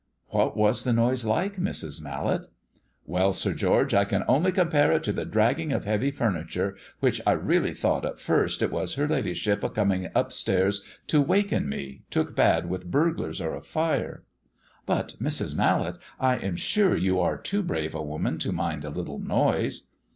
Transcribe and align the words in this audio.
"What 0.29 0.57
was 0.57 0.83
the 0.83 0.93
noise 0.93 1.25
like, 1.25 1.57
Mrs. 1.57 2.01
Mallet?" 2.01 2.47
"Well, 3.05 3.33
Sir 3.33 3.53
George, 3.53 3.93
I 3.93 4.03
can 4.03 4.23
only 4.27 4.51
compare 4.51 4.91
it 4.93 5.03
to 5.03 5.13
the 5.13 5.25
dragging 5.25 5.71
of 5.71 5.85
heavy 5.85 6.09
furniture, 6.09 6.75
which 7.01 7.21
I 7.27 7.33
really 7.33 7.71
thought 7.75 8.03
at 8.03 8.17
first 8.17 8.63
it 8.63 8.71
was 8.71 8.95
her 8.95 9.07
ladyship 9.07 9.63
a 9.63 9.69
coming 9.69 10.09
upstairs 10.15 10.83
to 11.05 11.21
waken 11.21 11.69
me, 11.69 12.01
took 12.09 12.35
bad 12.35 12.67
with 12.67 12.89
burglars 12.89 13.39
or 13.39 13.53
a 13.53 13.61
fire." 13.61 14.23
"But, 14.87 15.13
Mrs. 15.21 15.55
Mallet, 15.55 15.97
I 16.19 16.37
am 16.37 16.55
sure 16.55 16.97
you 16.97 17.19
are 17.19 17.37
too 17.37 17.61
brave 17.61 17.93
a 17.93 18.01
woman 18.01 18.39
to 18.39 18.51
mind 18.51 18.83
a 18.83 18.89
little 18.89 19.19
noise." 19.19 19.83